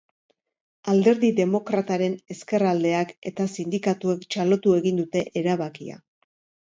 [0.93, 6.01] Alderdi demokrataren ezkerraldeak eta sindikatuek txalotu egin dute erabakia.